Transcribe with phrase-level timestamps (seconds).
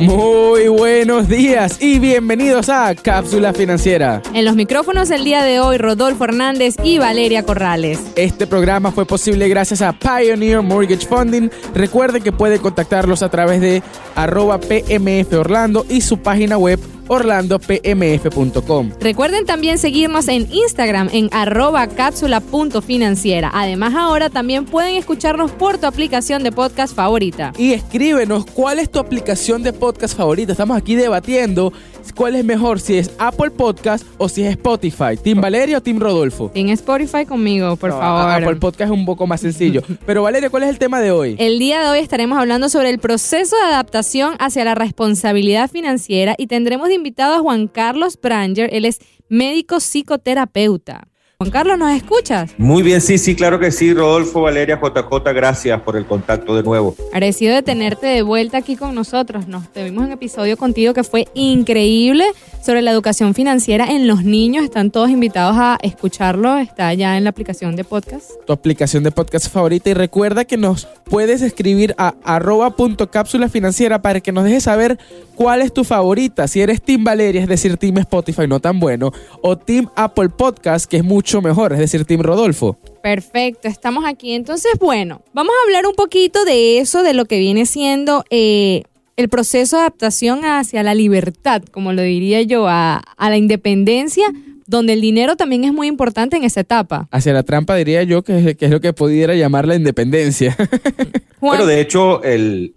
[0.00, 4.22] Muy buenos días y bienvenidos a Cápsula Financiera.
[4.32, 8.00] En los micrófonos el día de hoy Rodolfo Hernández y Valeria Corrales.
[8.16, 11.50] Este programa fue posible gracias a Pioneer Mortgage Funding.
[11.74, 13.82] Recuerde que puede contactarlos a través de
[14.14, 16.80] arroba PMF Orlando y su página web
[17.10, 18.92] orlandopmf.com.
[19.00, 23.50] Recuerden también seguirnos en Instagram en arroba cápsula.financiera.
[23.52, 27.52] Además ahora también pueden escucharnos por tu aplicación de podcast favorita.
[27.58, 30.52] Y escríbenos cuál es tu aplicación de podcast favorita.
[30.52, 31.72] Estamos aquí debatiendo
[32.14, 35.16] cuál es mejor, si es Apple Podcast o si es Spotify.
[35.22, 36.50] ¿Team Valeria o Team Rodolfo?
[36.54, 38.30] En Spotify conmigo, por favor.
[38.42, 39.82] Apple Podcast es un poco más sencillo.
[40.06, 41.36] Pero Valeria, ¿cuál es el tema de hoy?
[41.38, 46.34] El día de hoy estaremos hablando sobre el proceso de adaptación hacia la responsabilidad financiera
[46.38, 48.70] y tendremos de invitado a Juan Carlos Branger.
[48.72, 51.09] Él es médico psicoterapeuta.
[51.40, 52.50] Juan Carlos, ¿nos escuchas?
[52.58, 53.94] Muy bien, sí, sí, claro que sí.
[53.94, 56.94] Rodolfo, Valeria, JJ, gracias por el contacto de nuevo.
[57.14, 59.48] Agradecido de tenerte de vuelta aquí con nosotros.
[59.48, 62.26] Nos tuvimos un episodio contigo que fue increíble
[62.62, 64.64] sobre la educación financiera en los niños.
[64.64, 66.58] Están todos invitados a escucharlo.
[66.58, 68.32] Está ya en la aplicación de podcast.
[68.46, 69.88] Tu aplicación de podcast favorita.
[69.88, 74.98] Y recuerda que nos puedes escribir a arroba.cápsula financiera para que nos dejes saber
[75.36, 76.46] cuál es tu favorita.
[76.48, 79.10] Si eres Team Valeria, es decir, Team Spotify, no tan bueno,
[79.40, 82.76] o Team Apple Podcast, que es mucho mejor, es decir, Team Rodolfo.
[83.02, 84.32] Perfecto, estamos aquí.
[84.32, 88.82] Entonces, bueno, vamos a hablar un poquito de eso, de lo que viene siendo eh,
[89.16, 94.24] el proceso de adaptación hacia la libertad, como lo diría yo, a, la independencia,
[94.66, 97.08] donde el dinero también es muy importante en esa etapa.
[97.10, 100.56] Hacia la trampa diría yo que, es lo que pudiera llamar la independencia.
[101.40, 102.72] bueno, de hecho, el,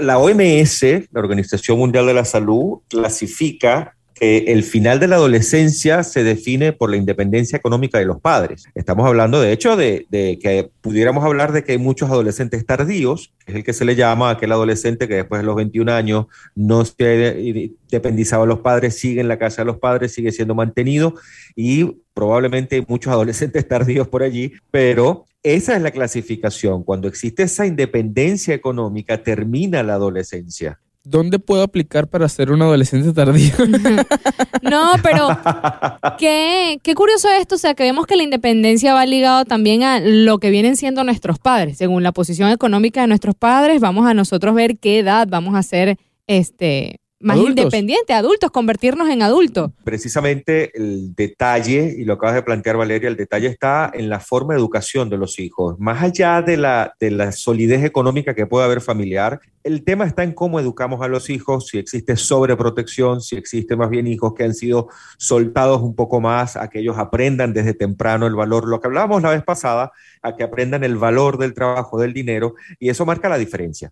[0.00, 6.02] la OMS, la Organización Mundial de la Salud, clasifica que el final de la adolescencia
[6.02, 8.64] se define por la independencia económica de los padres.
[8.74, 13.52] Estamos hablando, de hecho, de, que pudiéramos hablar de que hay muchos adolescentes tardíos, que
[13.52, 16.82] es el que se le llama aquel adolescente que después de los 21 años no
[16.86, 16.94] se
[17.92, 21.14] ha de los padres, sigue en la casa de los padres, sigue siendo mantenido
[21.54, 26.84] y probablemente hay muchos adolescentes tardíos por allí, pero esa es la clasificación.
[26.84, 30.80] Cuando existe esa independencia económica, termina la adolescencia.
[31.06, 33.54] ¿Dónde puedo aplicar para ser un adolescente tardío?
[34.62, 35.28] no, pero
[36.18, 40.00] qué, qué curioso esto, o sea, que vemos que la independencia va ligado también a
[40.00, 41.78] lo que vienen siendo nuestros padres.
[41.78, 45.62] Según la posición económica de nuestros padres, vamos a nosotros ver qué edad vamos a
[45.62, 45.96] ser
[46.26, 49.70] este más independiente, adultos, convertirnos en adultos.
[49.84, 54.54] Precisamente el detalle, y lo acabas de plantear Valeria, el detalle está en la forma
[54.54, 55.78] de educación de los hijos.
[55.78, 60.22] Más allá de la, de la solidez económica que puede haber familiar, el tema está
[60.22, 64.44] en cómo educamos a los hijos, si existe sobreprotección, si existe más bien hijos que
[64.44, 64.88] han sido
[65.18, 69.22] soltados un poco más, a que ellos aprendan desde temprano el valor, lo que hablábamos
[69.22, 69.90] la vez pasada,
[70.22, 73.90] a que aprendan el valor del trabajo, del dinero, y eso marca la diferencia.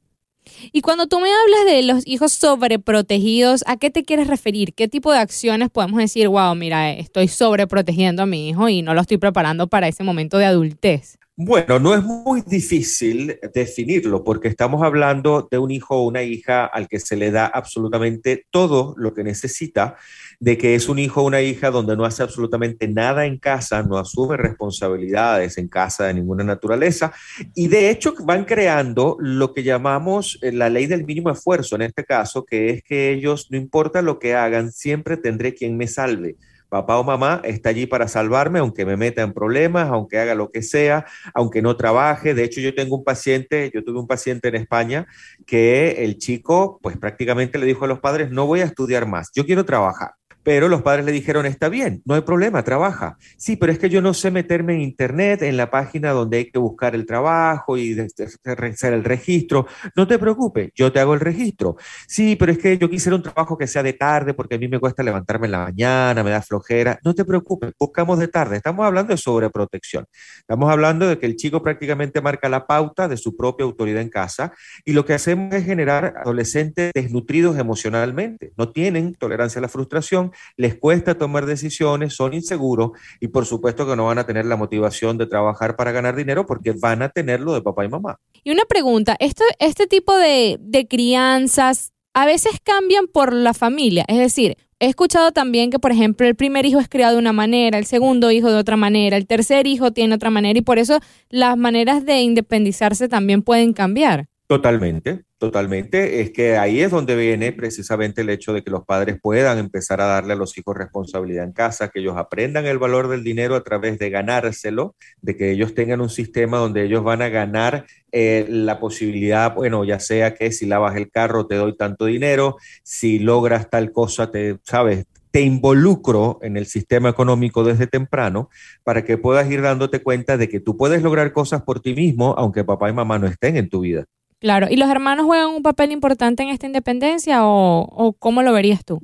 [0.72, 4.74] Y cuando tú me hablas de los hijos sobreprotegidos, ¿a qué te quieres referir?
[4.74, 8.94] ¿Qué tipo de acciones podemos decir, wow, mira, estoy sobreprotegiendo a mi hijo y no
[8.94, 11.18] lo estoy preparando para ese momento de adultez?
[11.36, 16.64] Bueno, no es muy difícil definirlo porque estamos hablando de un hijo o una hija
[16.64, 19.96] al que se le da absolutamente todo lo que necesita,
[20.38, 23.82] de que es un hijo o una hija donde no hace absolutamente nada en casa,
[23.82, 27.12] no asume responsabilidades en casa de ninguna naturaleza
[27.56, 31.82] y de hecho van creando lo que llamamos eh, la ley del mínimo esfuerzo en
[31.82, 35.88] este caso, que es que ellos, no importa lo que hagan, siempre tendré quien me
[35.88, 36.36] salve
[36.74, 40.50] papá o mamá está allí para salvarme, aunque me meta en problemas, aunque haga lo
[40.50, 42.34] que sea, aunque no trabaje.
[42.34, 45.06] De hecho, yo tengo un paciente, yo tuve un paciente en España
[45.46, 49.30] que el chico, pues prácticamente le dijo a los padres, no voy a estudiar más,
[49.32, 50.14] yo quiero trabajar.
[50.44, 53.16] Pero los padres le dijeron, está bien, no hay problema, trabaja.
[53.36, 56.50] Sí, pero es que yo no sé meterme en Internet, en la página donde hay
[56.50, 59.66] que buscar el trabajo y hacer el registro.
[59.96, 61.76] No te preocupes, yo te hago el registro.
[62.06, 64.68] Sí, pero es que yo quisiera un trabajo que sea de tarde porque a mí
[64.68, 66.98] me cuesta levantarme en la mañana, me da flojera.
[67.02, 68.56] No te preocupes, buscamos de tarde.
[68.56, 70.06] Estamos hablando de sobreprotección.
[70.38, 74.10] Estamos hablando de que el chico prácticamente marca la pauta de su propia autoridad en
[74.10, 74.52] casa
[74.84, 78.52] y lo que hacemos es generar adolescentes desnutridos emocionalmente.
[78.58, 82.90] No tienen tolerancia a la frustración les cuesta tomar decisiones, son inseguros
[83.20, 86.46] y por supuesto que no van a tener la motivación de trabajar para ganar dinero
[86.46, 88.18] porque van a tenerlo de papá y mamá.
[88.42, 94.04] Y una pregunta, ¿esto, este tipo de, de crianzas a veces cambian por la familia,
[94.08, 97.32] es decir, He escuchado también que, por ejemplo, el primer hijo es criado de una
[97.32, 100.78] manera, el segundo hijo de otra manera, el tercer hijo tiene otra manera y por
[100.78, 104.26] eso las maneras de independizarse también pueden cambiar.
[104.46, 106.20] Totalmente, totalmente.
[106.20, 110.02] Es que ahí es donde viene precisamente el hecho de que los padres puedan empezar
[110.02, 113.54] a darle a los hijos responsabilidad en casa, que ellos aprendan el valor del dinero
[113.56, 117.86] a través de ganárselo, de que ellos tengan un sistema donde ellos van a ganar
[118.12, 122.58] eh, la posibilidad, bueno, ya sea que si lavas el carro te doy tanto dinero,
[122.82, 128.50] si logras tal cosa, te, sabes, te involucro en el sistema económico desde temprano
[128.84, 132.34] para que puedas ir dándote cuenta de que tú puedes lograr cosas por ti mismo,
[132.36, 134.04] aunque papá y mamá no estén en tu vida.
[134.44, 138.84] Claro, ¿y los hermanos juegan un papel importante en esta independencia o, cómo lo verías
[138.84, 139.00] tú?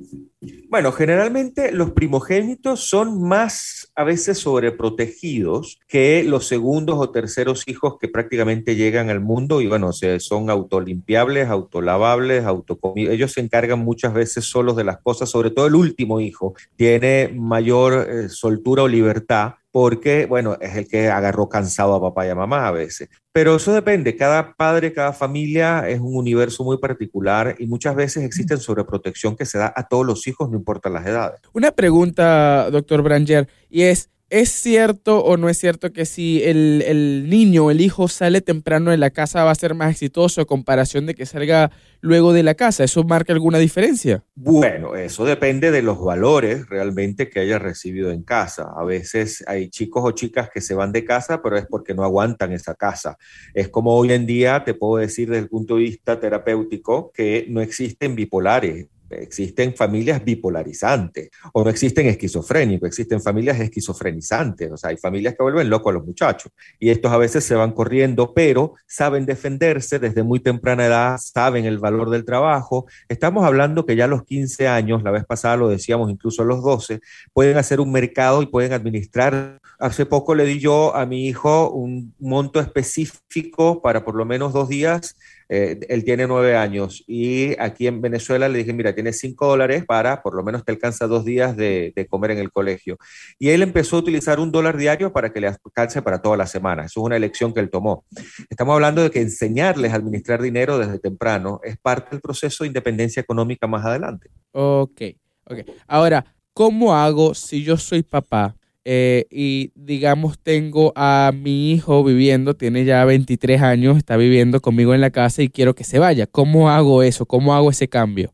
[0.69, 7.95] Bueno, generalmente los primogénitos son más a veces sobreprotegidos que los segundos o terceros hijos
[7.99, 13.15] que prácticamente llegan al mundo y bueno, son autolimpiables, autolavables, autocomidos.
[13.15, 17.31] Ellos se encargan muchas veces solos de las cosas, sobre todo el último hijo tiene
[17.35, 22.29] mayor eh, soltura o libertad porque, bueno, es el que agarró cansado a papá y
[22.29, 23.09] a mamá a veces.
[23.31, 28.23] Pero eso depende, cada padre, cada familia es un universo muy particular y muchas veces
[28.23, 31.39] existen sobreprotección que se da a todos los hijos, no importa las edades.
[31.53, 36.81] Una pregunta, doctor Branger, y es, ¿Es cierto o no es cierto que si el,
[36.87, 40.45] el, niño, el hijo sale temprano de la casa va a ser más exitoso a
[40.45, 41.69] comparación de que salga
[41.99, 42.85] luego de la casa?
[42.85, 44.23] ¿Eso marca alguna diferencia?
[44.35, 48.71] Bueno, eso depende de los valores realmente que haya recibido en casa.
[48.73, 52.05] A veces hay chicos o chicas que se van de casa, pero es porque no
[52.05, 53.17] aguantan esa casa.
[53.53, 57.47] Es como hoy en día, te puedo decir desde el punto de vista terapéutico, que
[57.49, 64.91] no existen bipolares existen familias bipolarizantes o no existen esquizofrénicos, existen familias esquizofrenizantes, o sea,
[64.91, 68.33] hay familias que vuelven locos a los muchachos y estos a veces se van corriendo,
[68.33, 72.85] pero saben defenderse desde muy temprana edad, saben el valor del trabajo.
[73.09, 76.45] Estamos hablando que ya a los 15 años, la vez pasada lo decíamos incluso a
[76.45, 77.01] los 12,
[77.33, 79.59] pueden hacer un mercado y pueden administrar.
[79.79, 84.53] Hace poco le di yo a mi hijo un monto específico para por lo menos
[84.53, 85.15] dos días
[85.53, 89.83] eh, él tiene nueve años y aquí en Venezuela le dije, mira, tienes cinco dólares
[89.85, 92.97] para, por lo menos te alcanza dos días de, comer en el colegio.
[93.37, 96.47] Y él empezó a utilizar un dólar diario para que le alcance para toda la
[96.47, 96.85] semana.
[96.85, 98.05] Eso es una elección que él tomó.
[98.49, 102.69] Estamos hablando de que enseñarles a administrar dinero desde temprano es parte del proceso de
[102.69, 104.29] independencia económica más adelante.
[104.53, 105.01] Ok,
[105.43, 105.59] ok.
[105.85, 108.55] Ahora, ¿cómo hago si yo soy papá
[108.85, 114.93] eh, y digamos tengo a mi hijo viviendo, tiene ya 23 años, está viviendo conmigo
[114.93, 116.27] en la casa y quiero que se vaya.
[116.27, 117.25] ¿Cómo hago eso?
[117.25, 118.33] ¿Cómo hago ese cambio?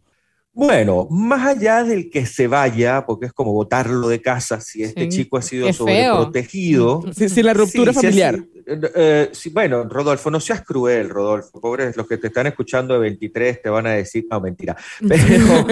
[0.58, 5.08] Bueno, más allá del que se vaya, porque es como botarlo de casa, si este
[5.08, 7.04] chico ha sido sobreprotegido.
[7.14, 8.44] Si, la ruptura familiar.
[8.66, 11.62] Eh, bueno, Rodolfo, no seas cruel, Rodolfo.
[11.62, 14.76] Pobres, los que te están escuchando de 23 te van a decir, no, mentira.
[15.08, 15.68] Pero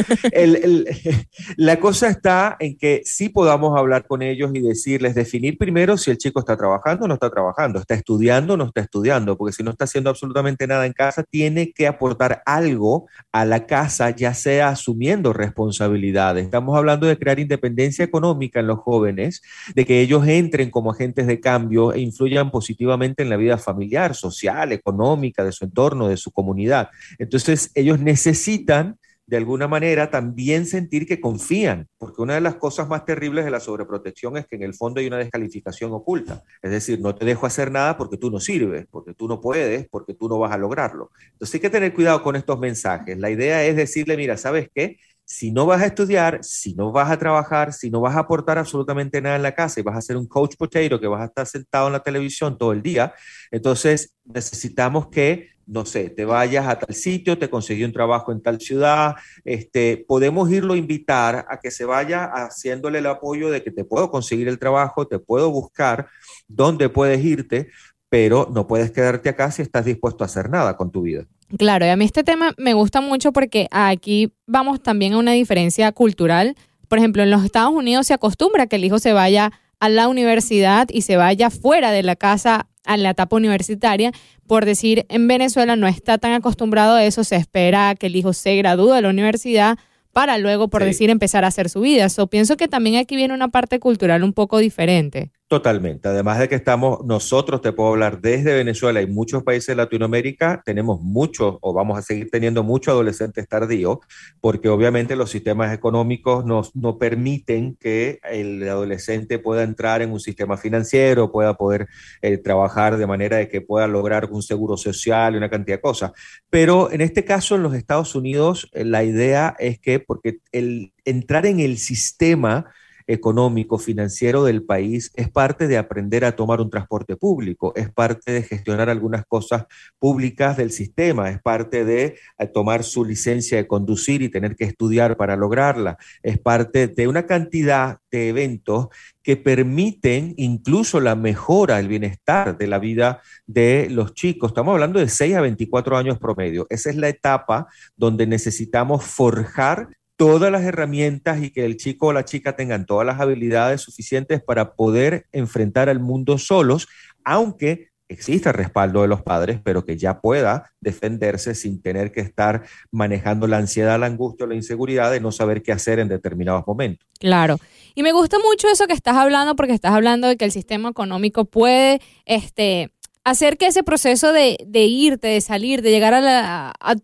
[1.57, 6.11] la cosa está en que sí podamos hablar con ellos y decirles, definir primero si
[6.11, 9.53] el chico está trabajando o no está trabajando, está estudiando o no está estudiando, porque
[9.53, 14.11] si no está haciendo absolutamente nada en casa, tiene que aportar algo a la casa,
[14.11, 16.45] ya sea asumiendo responsabilidades.
[16.45, 19.41] Estamos hablando de crear independencia económica en los jóvenes,
[19.73, 24.15] de que ellos entren como agentes de cambio e influyan positivamente en la vida familiar,
[24.15, 26.89] social, económica, de su entorno, de su comunidad.
[27.17, 32.87] Entonces, ellos necesitan de alguna manera también sentir que confían, porque una de las cosas
[32.87, 36.43] más terribles de la sobreprotección es que en el fondo hay una descalificación oculta.
[36.61, 39.87] Es decir, no te dejo hacer nada porque tú no sirves, porque tú no puedes,
[39.89, 41.11] porque tú no vas a lograrlo.
[41.31, 43.17] Entonces hay que tener cuidado con estos mensajes.
[43.17, 44.97] La idea es decirle, mira, ¿sabes qué?
[45.25, 48.59] si no vas a estudiar, si no vas a trabajar, si no vas a aportar
[48.59, 51.25] absolutamente nada en la casa y vas a ser un coach potato que vas a
[51.25, 53.13] estar sentado en la televisión todo el día,
[53.51, 58.41] entonces necesitamos que, no sé, te vayas a tal sitio, te conseguí un trabajo en
[58.41, 63.63] tal ciudad, este, podemos irlo a invitar a que se vaya haciéndole el apoyo de
[63.63, 66.07] que te puedo conseguir el trabajo, te puedo buscar
[66.47, 67.69] dónde puedes irte,
[68.09, 71.25] pero no puedes quedarte acá si estás dispuesto a hacer nada con tu vida.
[71.57, 75.33] Claro, y a mí este tema me gusta mucho porque aquí vamos también a una
[75.33, 76.55] diferencia cultural.
[76.87, 80.07] Por ejemplo, en los Estados Unidos se acostumbra que el hijo se vaya a la
[80.07, 84.11] universidad y se vaya fuera de la casa a la etapa universitaria.
[84.47, 88.33] Por decir, en Venezuela no está tan acostumbrado a eso, se espera que el hijo
[88.33, 89.77] se gradúe de la universidad
[90.13, 92.07] para luego, por decir, empezar a hacer su vida.
[92.07, 95.31] So, pienso que también aquí viene una parte cultural un poco diferente.
[95.47, 96.07] Totalmente.
[96.07, 100.63] Además de que estamos, nosotros te puedo hablar desde Venezuela y muchos países de Latinoamérica,
[100.65, 103.99] tenemos muchos o vamos a seguir teniendo muchos adolescentes tardíos,
[104.41, 110.19] porque obviamente los sistemas económicos nos, no permiten que el adolescente pueda entrar en un
[110.19, 111.89] sistema financiero, pueda poder
[112.23, 115.81] eh, trabajar de manera de que pueda lograr un seguro social y una cantidad de
[115.81, 116.11] cosas.
[116.49, 120.91] Pero en este caso, en los Estados Unidos, eh, la idea es que, porque el
[121.05, 122.65] entrar en el sistema,
[123.07, 128.31] económico, financiero del país, es parte de aprender a tomar un transporte público, es parte
[128.31, 129.65] de gestionar algunas cosas
[129.99, 134.65] públicas del sistema, es parte de eh, tomar su licencia de conducir y tener que
[134.65, 138.87] estudiar para lograrla, es parte de una cantidad de eventos
[139.21, 144.51] que permiten incluso la mejora, el bienestar de la vida de los chicos.
[144.51, 146.67] Estamos hablando de 6 a 24 años promedio.
[146.69, 152.13] Esa es la etapa donde necesitamos forjar todas las herramientas y que el chico o
[152.13, 156.87] la chica tengan todas las habilidades suficientes para poder enfrentar al mundo solos,
[157.23, 162.63] aunque exista respaldo de los padres, pero que ya pueda defenderse sin tener que estar
[162.91, 166.63] manejando la ansiedad, la angustia o la inseguridad de no saber qué hacer en determinados
[166.67, 167.07] momentos.
[167.19, 167.57] Claro.
[167.95, 170.89] Y me gusta mucho eso que estás hablando porque estás hablando de que el sistema
[170.89, 172.91] económico puede este,
[173.23, 176.95] hacer que ese proceso de, irte, de salir, de llegar a, la, a,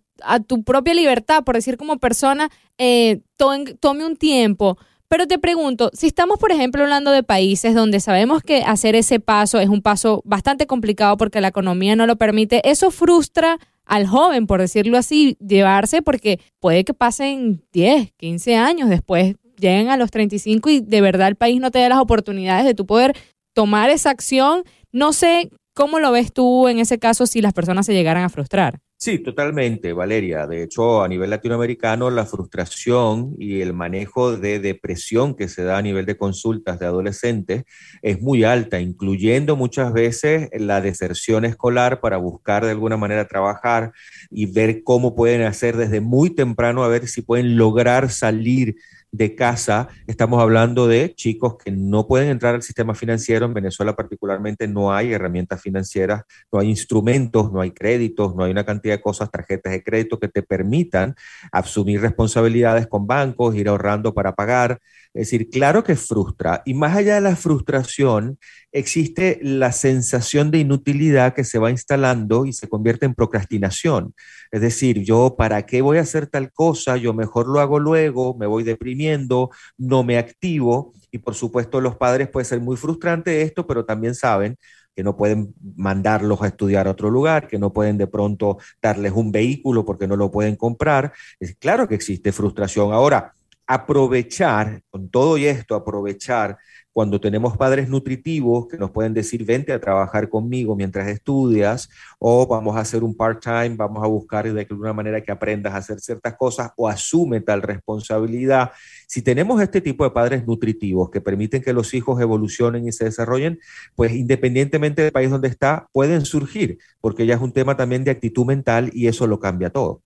[0.48, 4.78] tu propia libertad, por decir como persona, eh, tome un tiempo.
[5.12, 9.20] Pero te pregunto, si estamos, por ejemplo, hablando de países donde sabemos que hacer ese
[9.20, 14.08] paso es un paso bastante complicado porque la economía no lo permite, eso frustra al
[14.08, 19.98] joven, por decirlo así, llevarse porque puede que pasen 10, 15 años después, lleguen a
[19.98, 23.14] los 35 y de verdad el país no te da las oportunidades de tu poder
[23.54, 24.64] tomar esa acción.
[24.94, 28.30] No sé cómo lo ves tú en ese caso si las personas se llegaran a
[28.30, 28.80] frustrar.
[29.04, 30.46] Sí, totalmente, Valeria.
[30.46, 35.80] De hecho, a nivel latinoamericano, la frustración y el manejo de depresión que se da
[35.80, 37.64] a nivel de consultas de adolescentes
[38.04, 43.92] es muy alta, incluyendo muchas veces la deserción escolar para buscar de alguna manera trabajar
[44.30, 48.76] y ver cómo pueden hacer desde muy temprano a ver si pueden lograr salir
[49.12, 53.46] de casa, estamos hablando de chicos que no pueden entrar al sistema financiero.
[53.46, 58.52] En Venezuela particularmente no hay herramientas financieras, no hay instrumentos, no hay créditos, no hay
[58.52, 61.16] una cantidad de cosas, tarjetas de crédito que te permitan
[61.52, 64.80] asumir responsabilidades con bancos, ir ahorrando para pagar.
[65.14, 66.62] Es decir, claro que frustra.
[66.66, 68.40] Y más allá de la frustración,
[68.72, 74.14] existe la sensación de inutilidad que se va instalando y se convierte en procrastinación.
[74.52, 76.98] Es decir, yo, ¿para qué voy a hacer tal cosa?
[76.98, 80.94] Yo mejor lo hago luego, me voy deprimiendo, no me activo.
[81.12, 84.58] Y por supuesto, los padres puede ser muy frustrante esto, pero también saben
[84.96, 89.14] que no pueden mandarlos a estudiar a otro lugar, que no pueden de pronto darles
[89.14, 91.14] un vehículo porque no lo pueden comprar.
[91.40, 92.92] Es claro que existe frustración.
[92.92, 93.34] Ahora,
[93.68, 96.58] aprovechar, con todo y esto, aprovechar
[96.94, 102.46] cuando tenemos padres nutritivos que nos pueden decir, vente a trabajar conmigo mientras estudias, o
[102.46, 106.00] vamos a hacer un part-time, vamos a buscar de alguna manera que aprendas a hacer
[106.00, 108.72] ciertas cosas o asume tal responsabilidad.
[109.08, 113.06] Si tenemos este tipo de padres nutritivos que permiten que los hijos evolucionen y se
[113.06, 113.60] desarrollen,
[113.96, 118.12] pues independientemente del país donde está, pueden surgir, porque ya es un tema también de
[118.12, 120.02] actitud mental y eso lo cambia todo.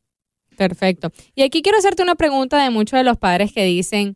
[0.56, 1.12] Perfecto.
[1.34, 4.16] Y aquí quiero hacerte una pregunta de muchos de los padres que dicen,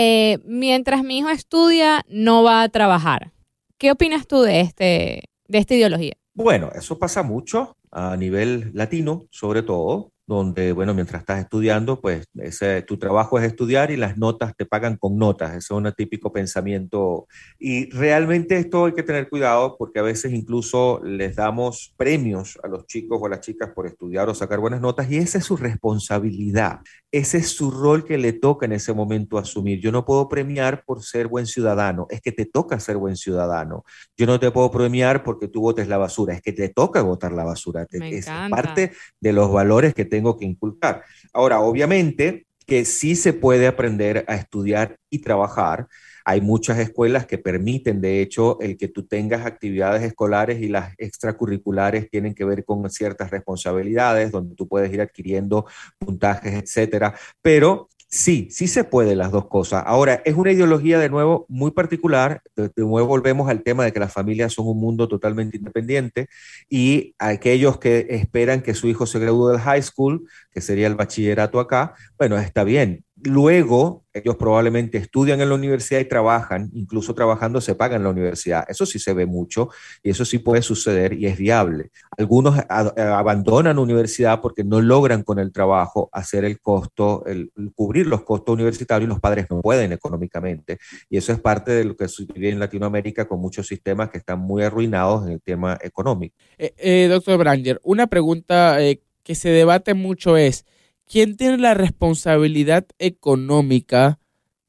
[0.00, 3.32] eh, mientras mi hijo estudia, no va a trabajar.
[3.78, 6.12] ¿Qué opinas tú de, este, de esta ideología?
[6.34, 12.26] Bueno, eso pasa mucho a nivel latino, sobre todo donde, bueno, mientras estás estudiando, pues
[12.34, 15.52] ese, tu trabajo es estudiar y las notas te pagan con notas.
[15.52, 17.26] Ese es un típico pensamiento.
[17.58, 22.68] Y realmente esto hay que tener cuidado porque a veces incluso les damos premios a
[22.68, 25.44] los chicos o a las chicas por estudiar o sacar buenas notas y esa es
[25.46, 26.80] su responsabilidad.
[27.10, 29.80] Ese es su rol que le toca en ese momento asumir.
[29.80, 33.82] Yo no puedo premiar por ser buen ciudadano, es que te toca ser buen ciudadano.
[34.14, 37.32] Yo no te puedo premiar porque tú votes la basura, es que te toca votar
[37.32, 37.86] la basura.
[37.90, 41.04] es parte de los valores que tengo que inculcar.
[41.32, 45.86] Ahora, obviamente que sí se puede aprender a estudiar y trabajar.
[46.24, 50.92] Hay muchas escuelas que permiten, de hecho, el que tú tengas actividades escolares y las
[50.98, 55.64] extracurriculares tienen que ver con ciertas responsabilidades, donde tú puedes ir adquiriendo
[55.98, 57.14] puntajes, etcétera.
[57.40, 59.82] Pero Sí, sí se puede las dos cosas.
[59.86, 62.40] Ahora, es una ideología de nuevo muy particular.
[62.56, 66.28] De, nuevo volvemos al tema de que las familias son un mundo totalmente independiente
[66.70, 70.94] y aquellos que esperan que su hijo se gradúe del high school, que sería el
[70.94, 73.04] bachillerato acá, bueno, está bien.
[73.24, 78.10] Luego, ellos probablemente estudian en la universidad y trabajan, incluso trabajando se pagan en la
[78.10, 78.64] universidad.
[78.68, 79.70] Eso sí se ve mucho
[80.02, 81.90] y eso sí puede suceder y es viable.
[82.16, 82.62] Algunos eh,
[83.02, 88.22] abandonan la universidad porque no logran con el trabajo hacer el costo, el, cubrir los
[88.22, 90.78] costos universitarios y los padres no pueden económicamente.
[91.10, 94.38] Y eso es parte de lo que sucede en Latinoamérica con muchos sistemas que están
[94.38, 96.36] muy arruinados en el tema económico.
[96.56, 98.78] Eh, eh, doctor Branger, una pregunta
[99.22, 100.64] que se debate mucho es,
[101.08, 104.18] ¿quién tiene la responsabilidad económica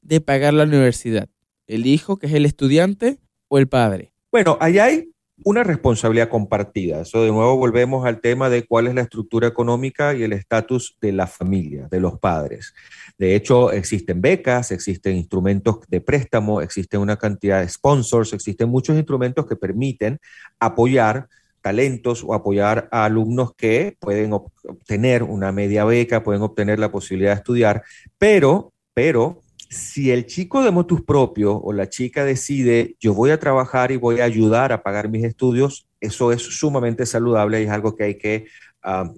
[0.02, 1.28] de pagar la universidad?
[1.66, 3.18] ¿El hijo, que es el estudiante,
[3.48, 4.12] o el padre?
[4.32, 5.10] Bueno, allá hay
[5.44, 7.00] una responsabilidad compartida.
[7.02, 10.96] Eso de nuevo volvemos al tema de cuál es la estructura económica y el estatus
[11.00, 12.74] de la familia, de los padres.
[13.18, 18.96] De hecho, existen becas, existen instrumentos de préstamo, existen una cantidad de sponsors, existen muchos
[18.96, 20.18] instrumentos que permiten
[20.58, 21.28] apoyar
[21.60, 27.32] talentos o apoyar a alumnos que pueden obtener una media beca, pueden obtener la posibilidad
[27.32, 27.82] de estudiar,
[28.18, 33.38] pero, pero si el chico de motus propio o la chica decide, yo voy a
[33.38, 37.70] trabajar y voy a ayudar a pagar mis estudios, eso es sumamente saludable y es
[37.70, 38.46] algo que hay que
[38.84, 39.14] um,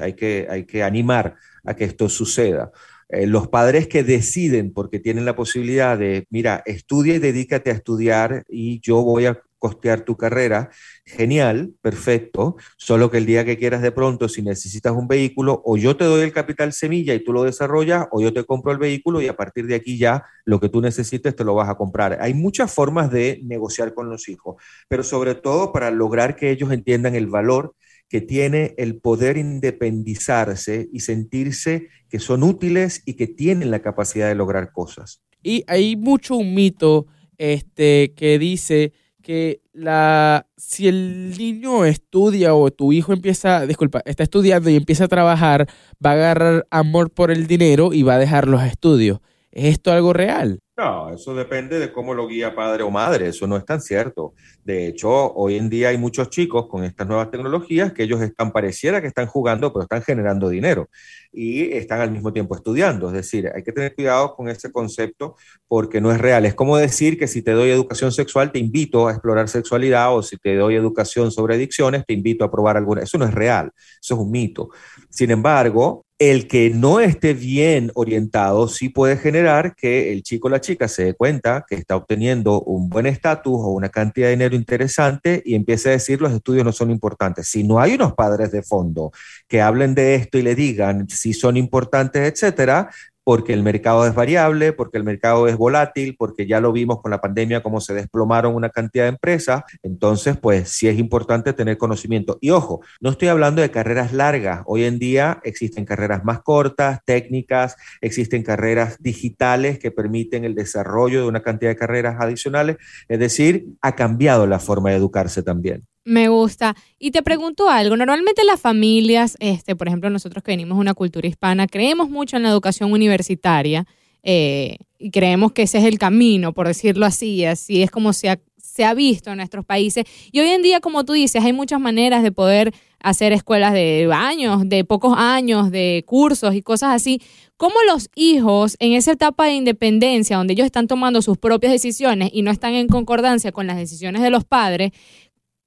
[0.00, 2.72] hay que, hay que animar a que esto suceda.
[3.08, 7.74] Eh, los padres que deciden, porque tienen la posibilidad de, mira, estudia y dedícate a
[7.74, 10.70] estudiar y yo voy a costear tu carrera,
[11.04, 15.76] genial, perfecto, solo que el día que quieras de pronto, si necesitas un vehículo, o
[15.76, 18.78] yo te doy el capital semilla y tú lo desarrollas, o yo te compro el
[18.78, 21.74] vehículo y a partir de aquí ya lo que tú necesites te lo vas a
[21.74, 22.18] comprar.
[22.20, 26.70] Hay muchas formas de negociar con los hijos, pero sobre todo para lograr que ellos
[26.70, 27.74] entiendan el valor
[28.08, 34.28] que tiene el poder independizarse y sentirse que son útiles y que tienen la capacidad
[34.28, 35.22] de lograr cosas.
[35.42, 37.06] Y hay mucho un mito
[37.38, 38.92] este, que dice
[39.26, 45.06] que la, si el niño estudia o tu hijo empieza, disculpa, está estudiando y empieza
[45.06, 45.66] a trabajar,
[46.04, 49.18] va a agarrar amor por el dinero y va a dejar los estudios.
[49.50, 50.60] ¿Es esto algo real?
[50.78, 54.34] No, eso depende de cómo lo guía padre o madre, eso no es tan cierto.
[54.62, 58.52] De hecho, hoy en día hay muchos chicos con estas nuevas tecnologías que ellos están,
[58.52, 60.90] pareciera que están jugando, pero están generando dinero
[61.32, 63.06] y están al mismo tiempo estudiando.
[63.06, 66.44] Es decir, hay que tener cuidado con ese concepto porque no es real.
[66.44, 70.22] Es como decir que si te doy educación sexual, te invito a explorar sexualidad o
[70.22, 73.00] si te doy educación sobre adicciones, te invito a probar alguna.
[73.00, 74.68] Eso no es real, eso es un mito.
[75.08, 80.50] Sin embargo, el que no esté bien orientado sí puede generar que el chico o
[80.50, 84.32] la chica se dé cuenta que está obteniendo un buen estatus o una cantidad de
[84.32, 87.48] dinero interesante y empiece a decir los estudios no son importantes.
[87.48, 89.12] Si no hay unos padres de fondo
[89.46, 92.88] que hablen de esto y le digan si son importantes, etcétera,
[93.26, 97.10] porque el mercado es variable, porque el mercado es volátil, porque ya lo vimos con
[97.10, 99.64] la pandemia, cómo se desplomaron una cantidad de empresas.
[99.82, 102.38] Entonces, pues sí es importante tener conocimiento.
[102.40, 104.62] Y ojo, no estoy hablando de carreras largas.
[104.66, 111.22] Hoy en día existen carreras más cortas, técnicas, existen carreras digitales que permiten el desarrollo
[111.22, 112.76] de una cantidad de carreras adicionales.
[113.08, 115.82] Es decir, ha cambiado la forma de educarse también.
[116.06, 116.76] Me gusta.
[117.00, 117.96] Y te pregunto algo.
[117.96, 122.36] Normalmente las familias, este, por ejemplo, nosotros que venimos de una cultura hispana, creemos mucho
[122.36, 123.84] en la educación universitaria
[124.22, 127.44] eh, y creemos que ese es el camino, por decirlo así.
[127.44, 130.04] Así es como se ha, se ha visto en nuestros países.
[130.30, 134.08] Y hoy en día, como tú dices, hay muchas maneras de poder hacer escuelas de
[134.12, 137.20] años, de pocos años, de cursos y cosas así.
[137.56, 142.30] ¿Cómo los hijos en esa etapa de independencia, donde ellos están tomando sus propias decisiones
[142.32, 144.92] y no están en concordancia con las decisiones de los padres,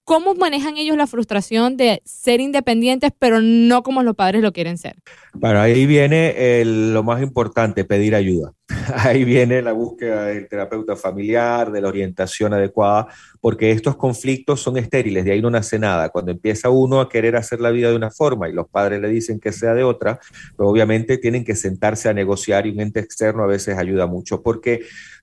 [0.10, 4.80] ¿Cómo manejan ellos la frustración de ser independientes, pero no como los padres lo quieren
[4.80, 4.96] ser?
[5.36, 8.54] Bueno, ahí viene lo más importante, pedir ayuda.
[8.96, 13.08] Ahí viene la búsqueda del terapeuta familiar, de la orientación adecuada,
[13.42, 16.10] porque estos conflictos son estériles, de ahí no nace nada.
[16.10, 19.10] Cuando empieza uno a querer hacer la vida de una forma y los padres le
[19.10, 20.20] dicen que sea de otra,
[20.56, 24.44] pues obviamente tienen que sentarse a negociar y un ente externo a veces ayuda mucho,
[24.44, 24.82] porque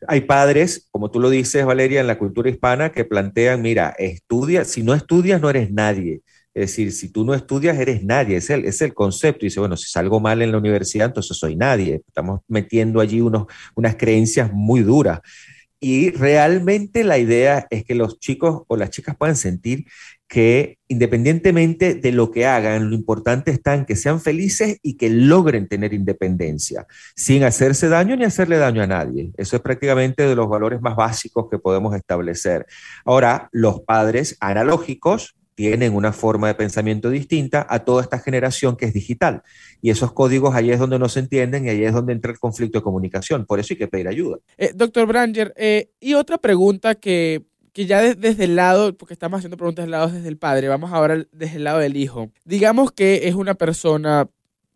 [0.08, 4.64] hay padres, como tú lo dices, Valeria, en la cultura hispana, que plantean, mira, estudia,
[4.64, 6.22] si no estudias no eres nadie.
[6.56, 8.38] Es decir, si tú no estudias, eres nadie.
[8.38, 9.44] Es el, es el concepto.
[9.44, 12.00] Y dice, bueno, si salgo mal en la universidad, entonces soy nadie.
[12.06, 15.20] Estamos metiendo allí unos, unas creencias muy duras.
[15.78, 19.84] Y realmente la idea es que los chicos o las chicas puedan sentir
[20.26, 25.10] que independientemente de lo que hagan, lo importante está en que sean felices y que
[25.10, 29.30] logren tener independencia, sin hacerse daño ni hacerle daño a nadie.
[29.36, 32.64] Eso es prácticamente de los valores más básicos que podemos establecer.
[33.04, 38.84] Ahora, los padres analógicos, tienen una forma de pensamiento distinta a toda esta generación que
[38.84, 39.42] es digital.
[39.80, 42.38] Y esos códigos ahí es donde no se entienden y ahí es donde entra el
[42.38, 43.46] conflicto de comunicación.
[43.46, 44.36] Por eso hay que pedir ayuda.
[44.58, 49.38] Eh, doctor Branger, eh, y otra pregunta que, que ya desde el lado, porque estamos
[49.38, 52.30] haciendo preguntas del lado desde el padre, vamos ahora desde el lado del hijo.
[52.44, 54.28] Digamos que es una persona,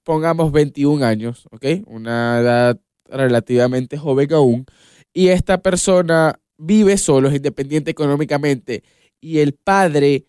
[0.02, 1.66] pongamos 21 años, ¿ok?
[1.88, 4.64] Una edad relativamente joven aún,
[5.12, 8.82] y esta persona vive solo, es independiente económicamente,
[9.20, 10.24] y el padre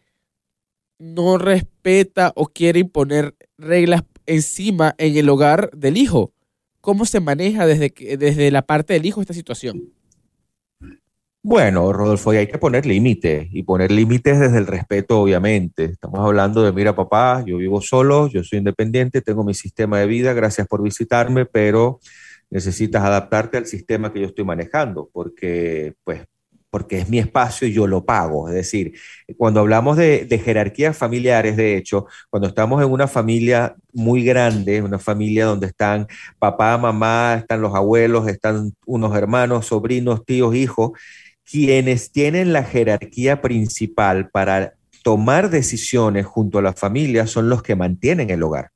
[1.02, 6.32] no respeta o quiere imponer reglas encima en el hogar del hijo.
[6.80, 9.92] ¿Cómo se maneja desde, desde la parte del hijo esta situación?
[11.44, 15.86] Bueno, Rodolfo, hay que poner límites y poner límites desde el respeto, obviamente.
[15.86, 20.06] Estamos hablando de, mira, papá, yo vivo solo, yo soy independiente, tengo mi sistema de
[20.06, 22.00] vida, gracias por visitarme, pero
[22.52, 26.22] necesitas adaptarte al sistema que yo estoy manejando, porque pues
[26.72, 28.48] porque es mi espacio y yo lo pago.
[28.48, 28.94] Es decir,
[29.38, 34.98] cuando hablamos de, jerarquías familiares, de hecho, cuando estamos en una familia muy grande, una
[34.98, 36.08] familia donde están
[36.40, 40.92] papá, mamá, están los abuelos, están unos hermanos, sobrinos, tíos, hijos,
[41.44, 47.76] quienes tienen la jerarquía principal para tomar decisiones junto a la familia son los que
[47.76, 48.70] mantienen el hogar.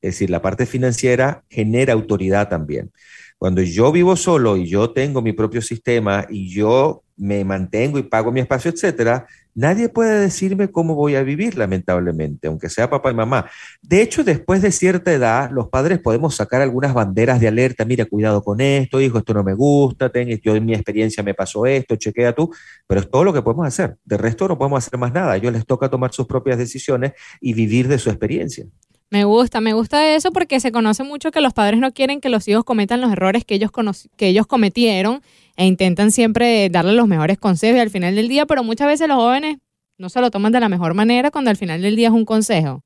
[0.00, 2.92] Es decir, la parte financiera genera autoridad también.
[3.38, 8.02] Cuando yo vivo solo y yo tengo mi propio sistema y yo me mantengo y
[8.02, 13.10] pago mi espacio, etcétera, nadie puede decirme cómo voy a vivir, lamentablemente, aunque sea papá
[13.10, 13.50] y mamá.
[13.82, 17.84] De hecho, después de cierta edad, los padres podemos sacar algunas banderas de alerta.
[17.84, 21.34] Mira, cuidado con esto, hijo, esto no me gusta, ten, yo en mi experiencia me
[21.34, 22.50] pasó esto, chequea tú,
[22.86, 23.96] pero es todo lo que podemos hacer.
[24.04, 25.32] De resto, no podemos hacer más nada.
[25.32, 28.64] A ellos les toca tomar sus propias decisiones y vivir de su experiencia.
[29.10, 32.28] Me gusta, me gusta eso porque se conoce mucho que los padres no quieren que
[32.28, 33.72] los hijos cometan los errores que ellos,
[34.16, 35.20] que ellos cometieron
[35.60, 39.18] e intentan siempre darle los mejores consejos al final del día, pero muchas veces los
[39.18, 39.58] jóvenes
[39.98, 42.24] no se lo toman de la mejor manera cuando al final del día es un
[42.24, 42.82] consejo.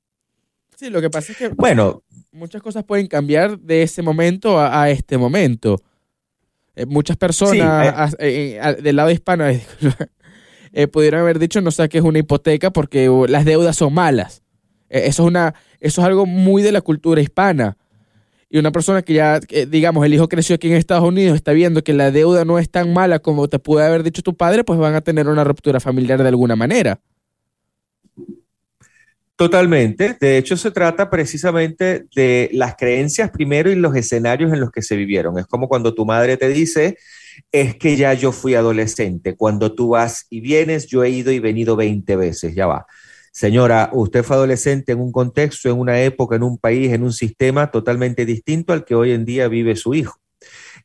[0.76, 4.90] Sí, lo que pasa es que bueno, muchas cosas pueden cambiar de ese momento a,
[4.90, 5.80] este momento.
[6.74, 9.44] Eh, muchas personas eh, eh, del lado hispano
[10.92, 14.42] pudieron haber dicho no saques una hipoteca porque las deudas son malas.
[14.88, 17.76] eso es una eso es algo muy de la cultura hispana.
[18.54, 21.82] Y una persona que ya, digamos, el hijo creció aquí en Estados Unidos, está viendo
[21.82, 24.78] que la deuda no es tan mala como te puede haber dicho tu padre, pues
[24.78, 27.00] van a tener una ruptura familiar de alguna manera.
[29.34, 30.16] Totalmente.
[30.20, 34.82] De hecho, se trata precisamente de las creencias primero y los escenarios en los que
[34.82, 35.36] se vivieron.
[35.36, 36.96] Es como cuando tu madre te dice,
[37.50, 39.34] es que ya yo fui adolescente.
[39.34, 42.86] Cuando tú vas y vienes, yo he ido y venido 20 veces, ya va.
[43.34, 47.12] Señora, usted fue adolescente en un contexto, en una época, en un país, en un
[47.12, 50.20] sistema totalmente distinto al que hoy en día vive su hijo.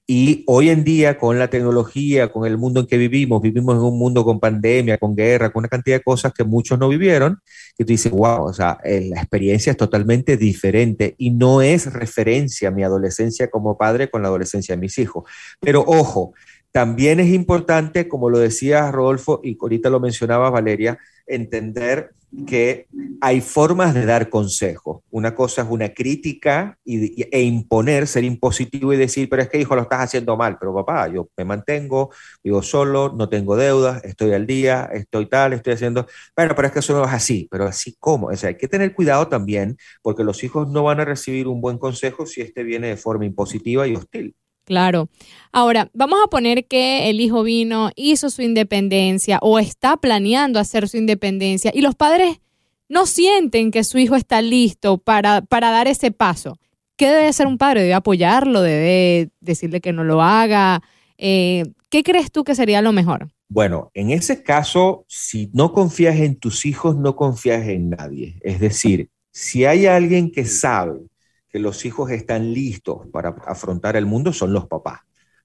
[0.07, 3.81] Y hoy en día, con la tecnología, con el mundo en que vivimos, vivimos en
[3.83, 7.37] un mundo con pandemia, con guerra, con una cantidad de cosas que muchos no vivieron,
[7.77, 11.93] y tú dices, wow, o sea, eh, la experiencia es totalmente diferente y no es
[11.93, 15.25] referencia a mi adolescencia como padre con la adolescencia de mis hijos.
[15.59, 16.33] Pero ojo,
[16.71, 22.11] también es importante, como lo decía Rodolfo y ahorita lo mencionaba Valeria, entender
[22.45, 22.87] que
[23.21, 25.01] hay formas de dar consejos.
[25.09, 29.75] Una cosa es una crítica e imponer, ser impositivo y decir, pero es que hijo,
[29.75, 32.11] lo estás haciendo mal, pero papá, yo me mantengo,
[32.43, 36.05] vivo solo, no tengo deudas, estoy al día, estoy tal, estoy haciendo,
[36.35, 38.67] bueno, pero es que eso no es así, pero así como, o sea, hay que
[38.67, 42.63] tener cuidado también porque los hijos no van a recibir un buen consejo si este
[42.63, 44.35] viene de forma impositiva y hostil.
[44.69, 45.09] Claro.
[45.51, 50.87] Ahora, vamos a poner que el hijo vino, hizo su independencia o está planeando hacer
[50.87, 52.39] su independencia y los padres
[52.87, 56.59] no sienten que su hijo está listo para, para dar ese paso.
[56.97, 57.81] ¿Qué debe hacer un padre?
[57.81, 58.61] ¿Debe apoyarlo?
[58.61, 60.83] ¿Debe decirle que no lo haga?
[61.17, 63.29] Eh, ¿Qué crees tú que sería lo mejor?
[63.47, 68.37] Bueno, en ese caso, si no confías en tus hijos, no confías en nadie.
[68.41, 71.08] Es decir, si hay alguien que sabe
[71.49, 75.01] que los hijos están listos para afrontar el mundo son los papás,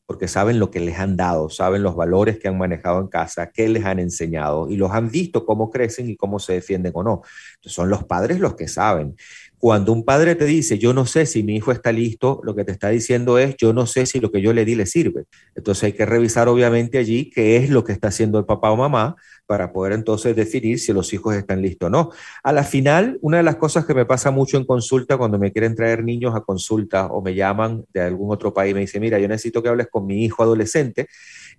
[0.06, 3.50] porque saben lo que les han dado, saben los valores que han manejado en casa,
[3.50, 7.02] qué les han enseñado y los han visto cómo crecen y cómo se defienden o
[7.02, 7.22] no.
[7.60, 9.16] Son los padres los que saben.
[9.64, 12.64] Cuando un padre te dice, yo no sé si mi hijo está listo, lo que
[12.64, 15.24] te está diciendo es, yo no sé si lo que yo le di le sirve.
[15.54, 18.76] Entonces hay que revisar obviamente allí qué es lo que está haciendo el papá o
[18.76, 22.10] mamá para poder entonces definir si los hijos están listos o no.
[22.42, 25.50] A la final, una de las cosas que me pasa mucho en consulta cuando me
[25.50, 29.00] quieren traer niños a consulta o me llaman de algún otro país y me dicen,
[29.00, 31.08] mira, yo necesito que hables con mi hijo adolescente,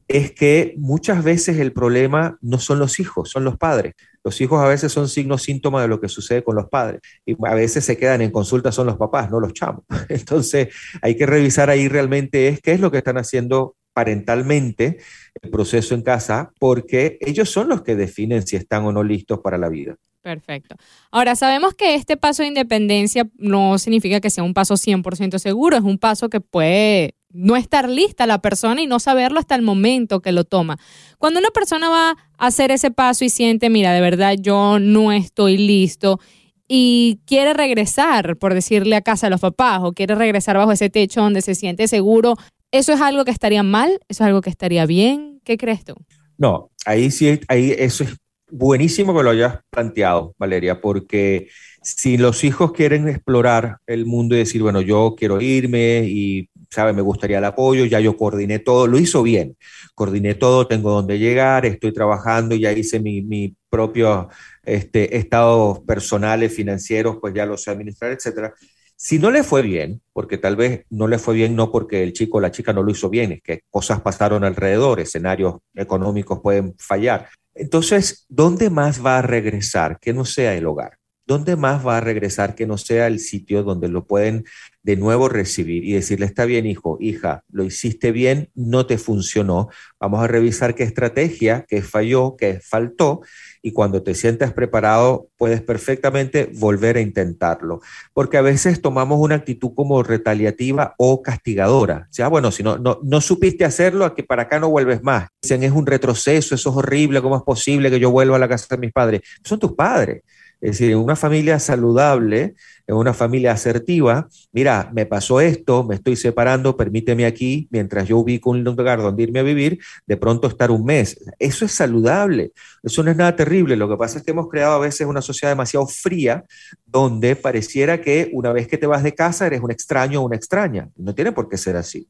[0.08, 3.96] es que muchas veces el problema no son los hijos, son los padres.
[4.24, 7.02] Los hijos a veces son signos, síntomas de lo que sucede con los padres.
[7.26, 9.84] Y a veces se quedan en consulta, son los papás, no los chamos.
[10.10, 10.70] Entonces
[11.02, 14.98] hay que revisar ahí realmente es qué es lo que están haciendo parentalmente
[15.42, 19.40] el proceso en casa, porque ellos son los que definen si están o no listos
[19.40, 19.96] para la vida.
[20.22, 20.76] Perfecto.
[21.12, 25.78] Ahora, sabemos que este paso de independencia no significa que sea un paso 100% seguro,
[25.78, 29.62] es un paso que puede no estar lista la persona y no saberlo hasta el
[29.62, 30.78] momento que lo toma.
[31.20, 35.14] Cuando una persona va a hacer ese paso y siente, mira, de verdad yo no
[35.14, 36.20] estoy listo
[36.68, 40.90] y quiere regresar, por decirle a casa a los papás, o quiere regresar bajo ese
[40.90, 42.36] techo donde se siente seguro,
[42.76, 44.02] ¿Eso es algo que estaría mal?
[44.10, 45.40] ¿Eso es algo que estaría bien?
[45.46, 45.96] ¿Qué crees tú?
[46.38, 48.18] No, ahí sí, ahí eso es
[48.52, 51.48] buenísimo que lo hayas planteado, Valeria, porque
[51.82, 56.92] si los hijos quieren explorar el mundo y decir, bueno, yo quiero irme y, ¿sabe?
[56.92, 59.56] Me gustaría el apoyo, ya yo coordiné todo, lo hizo bien,
[59.94, 64.28] coordiné todo, tengo donde llegar, estoy trabajando, ya hice mi, mi propio
[64.64, 68.54] este, estados personales, financieros, pues ya los sé administrar, etcétera
[68.98, 72.14] Si no le fue bien, porque tal vez no le fue bien no porque el
[72.14, 76.40] chico o la chica no lo hizo bien, es que cosas pasaron alrededor, escenarios económicos
[76.42, 77.28] pueden fallar.
[77.54, 80.98] Entonces, ¿dónde más va a regresar que no sea el hogar?
[81.28, 84.46] ¿Dónde más va a regresar que no sea el sitio donde lo pueden
[84.84, 89.70] de nuevo recibir y decirle, está bien, hijo, hija, lo hiciste bien, no te funcionó,
[90.00, 93.22] vamos a revisar qué estrategia, qué falló, qué faltó,
[93.66, 97.82] y cuando te sientas preparado, puedes perfectamente volver a intentarlo,
[98.14, 102.78] porque a veces tomamos una actitud como retaliativa o castigadora, o sea, bueno, si no,
[102.78, 106.70] no, no supiste hacerlo, aquí para acá no vuelves más, dicen, es un retroceso, eso
[106.70, 109.22] es horrible, ¿cómo es posible que yo vuelva a la casa de mis padres?
[109.44, 110.22] Son tus padres.
[110.62, 112.56] Es decir, en una familia saludable,
[112.88, 118.18] en una familia asertiva, mira, me pasó esto, me estoy separando, permíteme aquí, mientras yo
[118.18, 121.20] ubico un lugar donde irme a vivir, de pronto estar un mes.
[121.40, 122.52] Eso es saludable,
[122.84, 123.76] eso no es nada terrible.
[123.76, 126.46] Lo que pasa es que hemos creado a veces una sociedad demasiado fría,
[126.86, 130.36] donde pareciera que una vez que te vas de casa eres un extraño o una
[130.36, 130.90] extraña.
[130.96, 132.08] No tiene por qué ser así.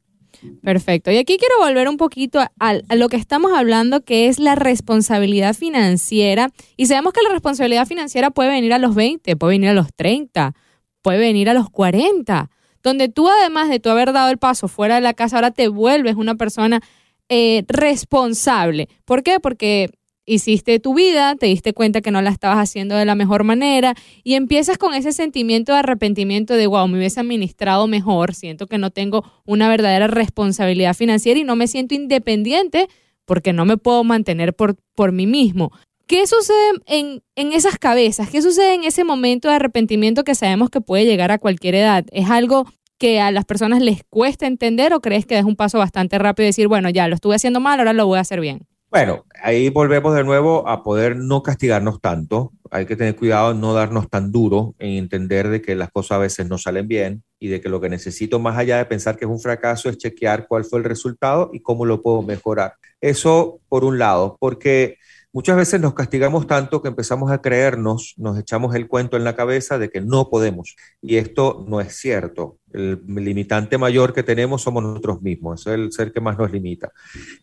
[0.63, 1.11] Perfecto.
[1.11, 5.53] Y aquí quiero volver un poquito a, lo que estamos hablando, que es la responsabilidad
[5.53, 6.49] financiera.
[6.75, 9.87] Y sabemos que la responsabilidad financiera puede venir a los 20, puede venir a los
[9.95, 10.53] 30,
[11.01, 12.49] puede venir a los 40,
[12.81, 15.67] donde tú además de tú haber dado el paso fuera de la casa, ahora te
[15.67, 16.81] vuelves una persona
[17.29, 18.89] eh, responsable.
[19.05, 19.39] ¿Por qué?
[19.39, 19.91] Porque
[20.25, 23.95] hiciste tu vida, te diste cuenta que no la estabas haciendo de la mejor manera
[24.23, 28.77] y empiezas con ese sentimiento de arrepentimiento de, wow, me hubiese administrado mejor, siento que
[28.77, 32.87] no tengo una verdadera responsabilidad financiera y no me siento independiente
[33.25, 35.71] porque no me puedo mantener por, por mí mismo.
[36.07, 38.29] ¿Qué sucede en, en esas cabezas?
[38.29, 42.05] ¿Qué sucede en ese momento de arrepentimiento que sabemos que puede llegar a cualquier edad?
[42.11, 42.65] ¿Es algo
[42.99, 46.45] que a las personas les cuesta entender o crees que es un paso bastante rápido
[46.45, 48.67] y decir, bueno, ya lo estuve haciendo mal, ahora lo voy a hacer bien?
[48.95, 52.53] Bueno, ahí volvemos de nuevo a poder no castigarnos tanto.
[52.71, 56.15] Hay que tener cuidado en no darnos tan duro, en entender de que las cosas
[56.15, 59.17] a veces no salen bien y de que lo que necesito más allá de pensar
[59.17, 62.75] que es un fracaso es chequear cuál fue el resultado y cómo lo puedo mejorar.
[63.01, 64.97] Eso por un lado, porque
[65.35, 69.35] Muchas veces nos castigamos tanto que empezamos a creernos, nos echamos el cuento en la
[69.35, 70.77] cabeza de que no podemos.
[71.01, 72.57] Y esto no es cierto.
[72.71, 76.93] El limitante mayor que tenemos somos nosotros mismos, es el ser que más nos limita.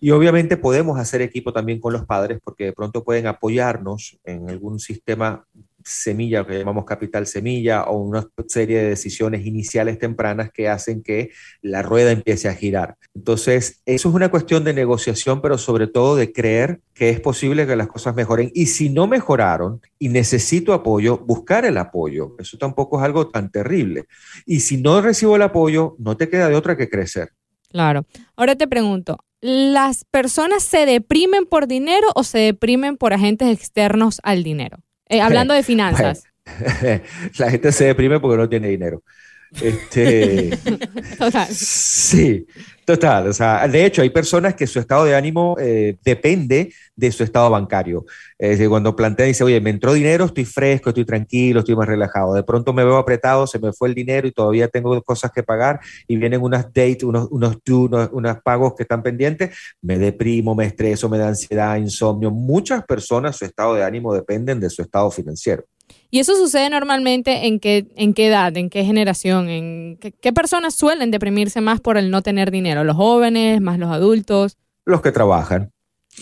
[0.00, 4.48] Y obviamente podemos hacer equipo también con los padres porque de pronto pueden apoyarnos en
[4.48, 5.44] algún sistema
[5.84, 11.30] semilla, que llamamos capital semilla, o una serie de decisiones iniciales tempranas que hacen que
[11.60, 12.96] la rueda empiece a girar.
[13.14, 17.66] Entonces, eso es una cuestión de negociación, pero sobre todo de creer que es posible
[17.66, 18.50] que las cosas mejoren.
[18.54, 22.36] Y si no mejoraron y necesito apoyo, buscar el apoyo.
[22.38, 24.04] Eso tampoco es algo tan terrible.
[24.46, 27.32] Y si no recibo el apoyo, no te queda de otra que crecer.
[27.70, 28.04] Claro.
[28.36, 34.20] Ahora te pregunto, ¿las personas se deprimen por dinero o se deprimen por agentes externos
[34.22, 34.78] al dinero?
[35.12, 36.24] Eh, hablando de finanzas.
[37.38, 39.02] la gente se deprime porque no tiene dinero.
[39.60, 40.56] Este,
[41.18, 41.48] Total.
[41.50, 42.46] Sí,
[42.84, 43.28] total.
[43.28, 47.22] O sea, de hecho, hay personas que su estado de ánimo eh, depende de su
[47.22, 48.04] estado bancario.
[48.38, 51.86] Es decir, cuando plantea, dice, oye, me entró dinero, estoy fresco, estoy tranquilo, estoy más
[51.86, 52.34] relajado.
[52.34, 55.42] De pronto me veo apretado, se me fue el dinero y todavía tengo cosas que
[55.42, 60.54] pagar y vienen unas dates, unos, unos, unos, unos pagos que están pendientes, me deprimo,
[60.54, 62.30] me estreso, me da ansiedad, insomnio.
[62.30, 65.64] Muchas personas, su estado de ánimo dependen de su estado financiero.
[66.14, 69.48] ¿Y eso sucede normalmente en qué, en qué edad, en qué generación?
[69.48, 72.84] ¿En qué, personas suelen deprimirse más por el no tener dinero?
[72.84, 74.58] ¿Los jóvenes, más los adultos?
[74.84, 75.72] Los que trabajan.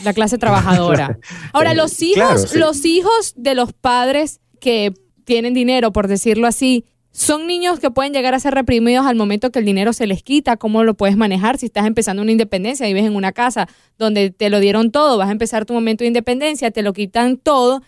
[0.04, 1.18] La clase trabajadora.
[1.52, 7.48] Ahora, los hijos, los hijos de los padres que tienen dinero, por decirlo así, son
[7.48, 10.56] niños que pueden llegar a ser reprimidos al momento que el dinero se les quita.
[10.56, 12.86] ¿Cómo lo puedes manejar si estás empezando una independencia?
[12.86, 13.66] Vives en una casa
[13.98, 17.38] donde te lo dieron todo, vas a empezar tu momento de independencia, te lo quitan
[17.38, 17.82] todo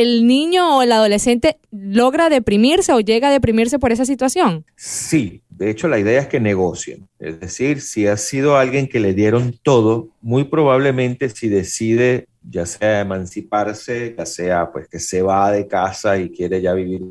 [0.00, 4.64] el niño o el adolescente logra deprimirse o llega a deprimirse por esa situación?
[4.76, 7.08] Sí, de hecho la idea es que negocien.
[7.18, 12.66] Es decir, si ha sido alguien que le dieron todo, muy probablemente si decide ya
[12.66, 17.02] sea emanciparse, ya sea pues que se va de casa y quiere ya vivir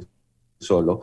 [0.64, 1.02] solo,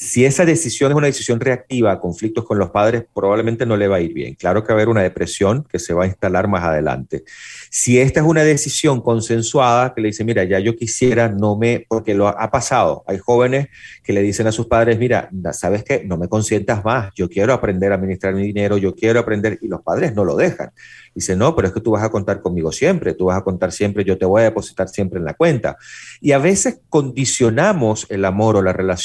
[0.00, 3.96] si esa decisión es una decisión reactiva conflictos con los padres, probablemente no le va
[3.96, 4.36] a ir bien.
[4.36, 7.24] Claro que va a haber una depresión que se va a instalar más adelante.
[7.68, 11.84] Si esta es una decisión consensuada, que le dice, mira, ya yo quisiera, no me,
[11.88, 13.02] porque lo ha pasado.
[13.08, 13.70] Hay jóvenes
[14.04, 17.52] que le dicen a sus padres, mira, sabes que no me consientas más, yo quiero
[17.52, 20.70] aprender a administrar mi dinero, yo quiero aprender, y los padres no lo dejan.
[21.12, 23.72] Dice, no, pero es que tú vas a contar conmigo siempre, tú vas a contar
[23.72, 25.76] siempre, yo te voy a depositar siempre en la cuenta.
[26.20, 28.97] Y a veces condicionamos el amor o la relación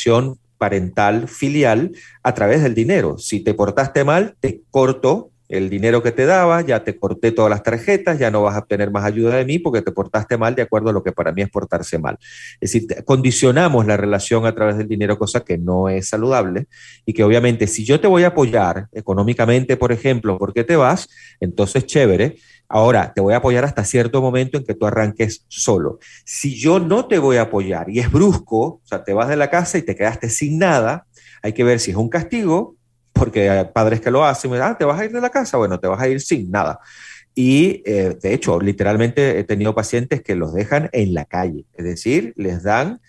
[0.58, 1.92] parental, filial,
[2.24, 3.18] a través del dinero.
[3.18, 7.50] Si te portaste mal, te corto el dinero que te daba, ya te corté todas
[7.50, 10.56] las tarjetas, ya no vas a obtener más ayuda de mí porque te portaste mal
[10.56, 12.18] de acuerdo a lo que para mí es portarse mal.
[12.60, 16.68] Es decir, condicionamos la relación a través del dinero, cosa que no es saludable
[17.06, 21.08] y que obviamente si yo te voy a apoyar económicamente, por ejemplo, porque te vas,
[21.40, 22.38] entonces chévere.
[22.76, 26.00] Ahora, te voy a apoyar hasta cierto momento en que tú arranques solo.
[26.26, 29.36] Si yo no te voy a apoyar y es brusco, o sea, te vas de
[29.36, 31.06] la casa y te quedaste sin nada,
[31.44, 32.76] hay que ver si es un castigo
[33.12, 35.80] porque hay padres que lo hacen, ah, te vas a ir de la casa, bueno,
[35.80, 36.80] te vas a ir sin nada.
[37.36, 41.86] Y eh, de hecho, literalmente he tenido pacientes que los dejan en la calle, es
[41.86, 43.02] decir, les dan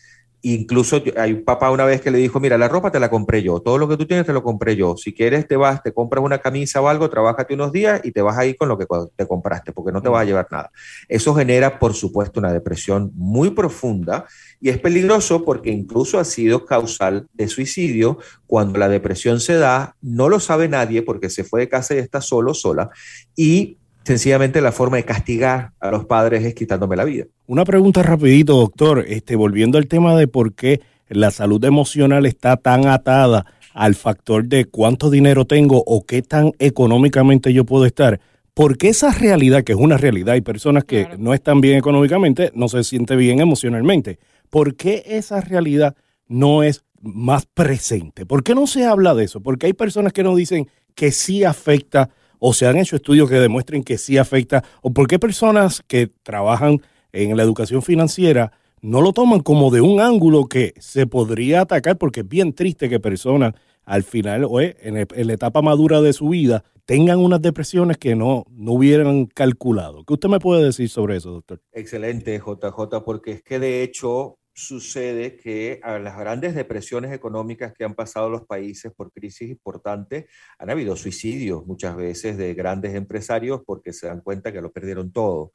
[0.46, 3.42] Incluso hay un papá una vez que le dijo, mira, la ropa te la compré
[3.42, 4.94] yo, todo lo que tú tienes te lo compré yo.
[4.94, 8.20] Si quieres te vas, te compras una camisa o algo, trabájate unos días y te
[8.20, 8.84] vas a ir con lo que
[9.16, 10.70] te compraste, porque no te vas a llevar nada.
[11.08, 14.26] Eso genera, por supuesto, una depresión muy profunda
[14.60, 18.18] y es peligroso porque incluso ha sido causal de suicidio.
[18.46, 21.98] Cuando la depresión se da, no lo sabe nadie porque se fue de casa y
[22.00, 22.90] está solo, sola.
[23.34, 27.24] Y sencillamente la forma de castigar a los padres es quitándome la vida.
[27.46, 32.56] Una pregunta rapidito, doctor, este, volviendo al tema de por qué la salud emocional está
[32.56, 38.20] tan atada al factor de cuánto dinero tengo o qué tan económicamente yo puedo estar.
[38.54, 42.68] Porque esa realidad, que es una realidad, hay personas que no están bien económicamente, no
[42.68, 44.20] se siente bien emocionalmente.
[44.48, 45.96] ¿Por qué esa realidad
[46.28, 48.24] no es más presente?
[48.26, 49.40] ¿Por qué no se habla de eso?
[49.40, 52.10] Porque hay personas que nos dicen que sí afecta
[52.46, 56.10] o se han hecho estudios que demuestren que sí afecta, o por qué personas que
[56.22, 58.52] trabajan en la educación financiera
[58.82, 62.90] no lo toman como de un ángulo que se podría atacar, porque es bien triste
[62.90, 63.54] que personas
[63.86, 68.44] al final o en, la etapa madura de su vida tengan unas depresiones que no,
[68.50, 70.04] no hubieran calculado.
[70.04, 71.62] ¿Qué usted me puede decir sobre eso, doctor?
[71.72, 77.84] Excelente, JJ, porque es que de hecho sucede que a las grandes depresiones económicas que
[77.84, 80.26] han pasado los países por crisis importantes,
[80.58, 85.12] han habido suicidios muchas veces de grandes empresarios porque se dan cuenta que lo perdieron
[85.12, 85.50] todo.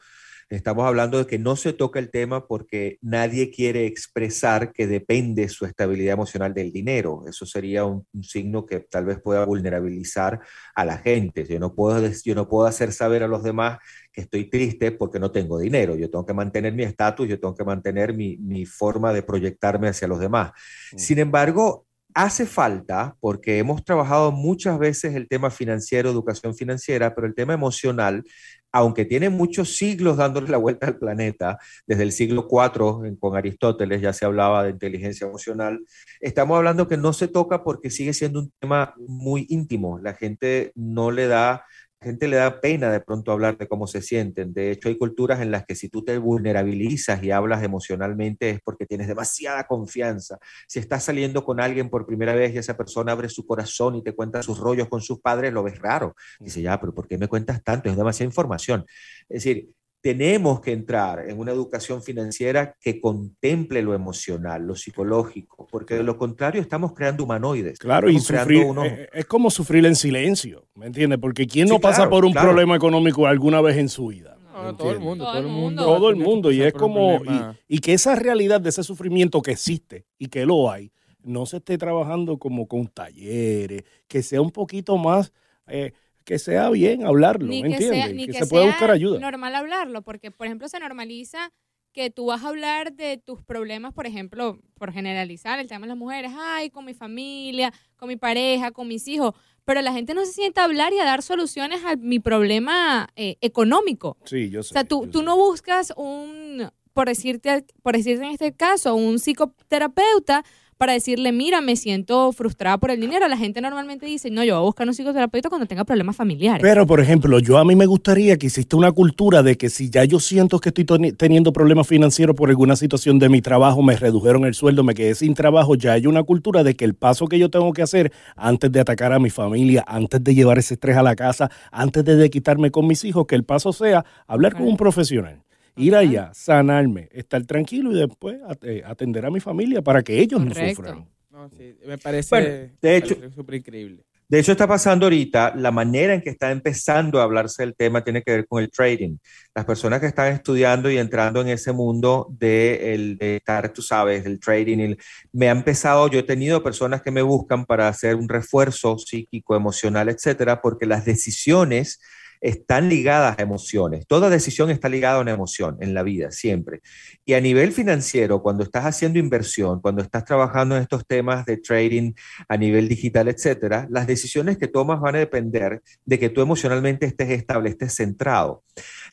[0.50, 5.48] Estamos hablando de que no se toca el tema porque nadie quiere expresar que depende
[5.48, 7.24] su estabilidad emocional del dinero.
[7.28, 10.40] Eso sería un, signo que tal vez pueda vulnerabilizar
[10.74, 11.46] a la gente.
[11.46, 13.78] Yo no, puedo, yo no puedo hacer saber a los demás
[14.12, 15.96] que estoy triste porque no tengo dinero.
[15.96, 19.90] Yo tengo que mantener mi estatus, yo tengo que mantener mi, mi, forma de proyectarme
[19.90, 20.52] hacia los demás.
[20.94, 20.98] Mm.
[20.98, 21.86] Sin embargo,
[22.16, 27.54] hace falta, porque hemos trabajado muchas veces el tema financiero, educación financiera, pero el tema
[27.54, 28.24] emocional
[28.71, 34.01] aunque tiene muchos siglos dándole la vuelta al planeta, desde el siglo IV con Aristóteles
[34.01, 35.79] ya se hablaba de inteligencia emocional,
[36.19, 39.99] estamos hablando que no se toca porque sigue siendo un tema muy íntimo.
[39.99, 41.65] La gente no le da
[42.02, 44.54] gente le da pena de pronto hablar de cómo se sienten.
[44.54, 48.62] De hecho, hay culturas en las que si tú te vulnerabilizas y hablas emocionalmente es
[48.62, 50.40] porque tienes demasiada confianza.
[50.68, 54.04] Si estás saliendo con alguien por primera vez y esa persona abre su corazón y
[54.04, 56.16] te cuenta sus rollos con sus padres, lo ves raro.
[56.40, 57.90] Dice, ya, pero ¿por qué me cuentas tanto?
[57.90, 58.86] Es demasiada información.
[59.28, 59.70] Es decir,
[60.02, 66.04] tenemos que entrar en una educación financiera que contemple lo emocional, lo psicológico, porque de
[66.04, 67.80] lo contrario estamos creando humanoides.
[67.80, 68.66] Claro, y sufrir,
[69.12, 71.20] es, como sufrir en silencio, ¿me entiendes?
[71.20, 74.38] Porque ¿quién no pasa por un problema económico alguna vez en su vida?
[74.78, 75.86] todo el mundo, todo el mundo.
[75.86, 77.22] Todo el mundo, y es como,
[77.68, 80.92] y, que esa realidad de ese sufrimiento que existe y que lo hay,
[81.24, 85.32] no se esté trabajando como con talleres, que sea un poquito más...
[85.68, 85.94] Eh,
[86.30, 88.28] que sea bien hablarlo, ¿me entiendes?
[88.28, 89.20] Que, se pueda buscar ayuda.
[89.20, 91.52] normal hablarlo, porque, por ejemplo, se normaliza
[91.92, 95.88] que tú vas a hablar de tus problemas, por ejemplo, por generalizar el tema de
[95.88, 99.34] las mujeres, ay, con mi familia, con mi pareja, con mis hijos,
[99.65, 103.10] pero la gente no se sienta a hablar y a dar soluciones a mi problema
[103.15, 104.15] eh, económico.
[104.26, 104.70] Sí, yo sé.
[104.70, 109.18] O sea, tú, tú no buscas un, por decirte, por decirte en este caso, un
[109.18, 110.46] psicoterapeuta
[110.80, 113.28] para decirle, mira, me siento frustrada por el dinero.
[113.28, 116.62] La gente normalmente dice, no, yo voy a buscar un psicoterapeuta cuando tenga problemas familiares.
[116.62, 119.89] Pero, por ejemplo, yo a mí me gustaría que exista una cultura de que si
[119.89, 120.86] ya yo siento que estoy
[121.18, 125.15] teniendo problemas financieros por alguna situación de mi trabajo, me redujeron el sueldo, me quedé
[125.15, 128.13] sin trabajo, ya hay una cultura de que el paso que yo tengo que hacer
[128.38, 132.06] antes de atacar a mi familia, antes de llevar ese estrés a la casa, antes
[132.06, 135.44] de quitarme con mis hijos, que el paso sea hablar con un profesional
[135.80, 140.44] ir allá, sanarme, estar tranquilo y después eh, atender a mi familia para que ellos
[140.44, 141.08] no sufran.
[141.32, 144.04] No, sí, me parece de hecho, súper increíble.
[144.30, 148.04] De hecho, está pasando ahorita, la manera en que está empezando a hablarse del tema
[148.04, 149.18] tiene que ver con el trading.
[149.56, 153.82] Las personas que están estudiando y entrando en ese mundo de, el, de estar, tú
[153.82, 154.96] sabes, el trading,
[155.32, 159.56] me ha empezado, yo he tenido personas que me buscan para hacer un refuerzo psíquico,
[159.56, 162.00] emocional, etcétera, porque las decisiones
[162.41, 164.08] están ligadas a emociones.
[164.08, 166.82] Toda decisión está ligada a una emoción en la vida, siempre.
[167.25, 171.57] Y a nivel financiero, cuando estás haciendo inversión, cuando estás trabajando en estos temas de
[171.57, 172.14] trading
[172.47, 177.05] a nivel digital, etcétera, las decisiones que tomas van a depender de que tú emocionalmente
[177.05, 178.64] estés estable, estés centrado.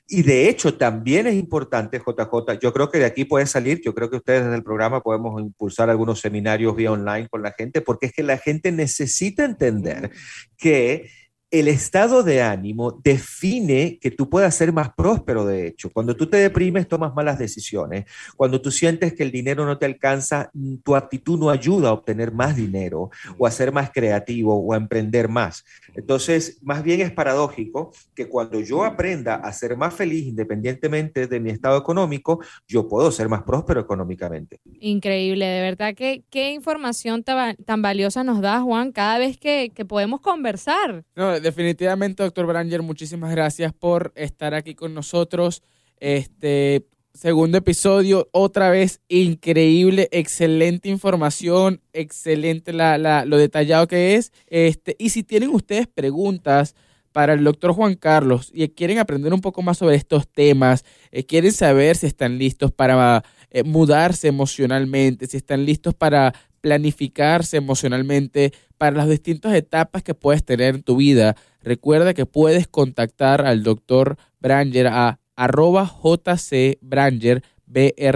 [0.09, 3.93] Y de hecho, también es importante, JJ, yo creo que de aquí puede salir, yo
[3.93, 7.81] creo que ustedes desde el programa podemos impulsar algunos seminarios vía online con la gente,
[7.81, 10.11] porque es que la gente necesita entender
[10.57, 11.11] que
[11.51, 15.91] el estado de ánimo define que tú puedas ser más próspero, de hecho.
[15.91, 18.07] Cuando tú te deprimes, tomas malas decisiones.
[18.37, 21.93] Cuando tú sientes que el dinero no te alcanza, mm, tu actitud no ayuda a
[21.93, 25.65] obtener más dinero o a ser más creativo o a emprender más.
[25.95, 31.41] Entonces, más bien es paradójico que cuando yo aprenda a ser más feliz independientemente de
[31.41, 34.61] mi estado económico, yo puedo ser más próspero económicamente.
[34.81, 39.85] Increíble, de verdad que qué información tan, valiosa nos da Juan cada vez que, que
[39.85, 41.05] podemos conversar.
[41.15, 45.63] No, definitivamente, doctor Branger, muchísimas gracias por estar aquí con nosotros.
[45.99, 54.33] Este segundo episodio, otra vez increíble, excelente información, excelente la, lo detallado que es.
[54.47, 56.75] Este, y si tienen ustedes preguntas
[57.13, 61.25] para el doctor Juan Carlos y quieren aprender un poco más sobre estos temas, eh,
[61.25, 66.35] quieren saber si están listos para eh, mudarse emocionalmente, si están listos para
[66.67, 71.37] planificarse emocionalmente para las distintas etapas que puedes tener en tu vida.
[71.63, 78.09] Recuerda que puedes contactar al doctor Branger a arroba jcbranger, B-R-A-N-G-E-R,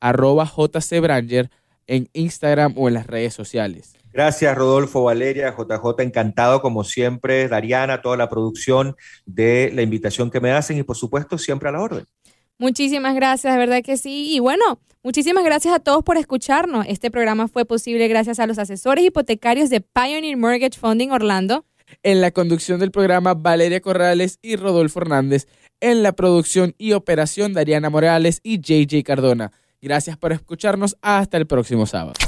[0.00, 1.50] arroba jcbranger
[1.86, 3.92] en Instagram o en las redes sociales.
[4.10, 8.96] Gracias, Rodolfo, Valeria, JJ, encantado como siempre, Dariana, toda la producción
[9.26, 12.06] de la invitación que me hacen y por supuesto siempre a la orden.
[12.56, 14.34] Muchísimas gracias, de verdad que sí.
[14.34, 16.84] Y bueno, muchísimas gracias a todos por escucharnos.
[16.88, 21.64] Este programa fue posible gracias a los asesores hipotecarios de Pioneer Mortgage Funding Orlando.
[22.02, 25.46] En la conducción del programa, Valeria Corrales y Rodolfo Hernández.
[25.80, 29.52] En la producción y operación, Dariana Morales y JJ Cardona.
[29.80, 30.96] Gracias por escucharnos.
[31.02, 32.14] Hasta el próximo sábado.